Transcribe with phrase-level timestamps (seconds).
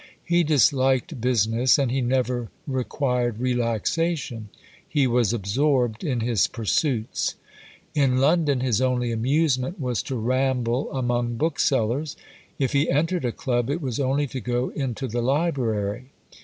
[0.25, 4.49] He disliked business, and he never required relaxation;
[4.89, 7.35] he was absorbed in his pursuits.
[7.93, 12.17] In London his only amusement was to ramble among booksellers;
[12.57, 16.09] if he entered a club, it was only to go into the library.